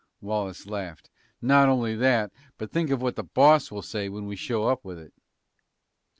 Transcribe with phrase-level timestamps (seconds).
[0.19, 1.11] Wallace laughed.
[1.43, 4.83] "Not only that, but think of what the boss will say when we show up
[4.83, 5.13] with it!"